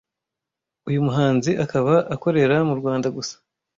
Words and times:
Uyu 0.89 1.03
muhanzi 1.07 1.51
akaba 1.63 1.93
akorera 2.15 2.55
mu 2.67 2.73
Rwanda 2.79 3.07
gusa 3.15 3.35